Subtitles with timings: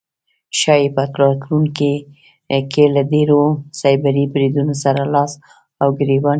[0.59, 1.93] ښایي په راتلونکی
[2.71, 3.41] کې له لا ډیرو
[3.79, 5.31] سایبري بریدونو سره لاس
[5.81, 6.29] او ګریوان شي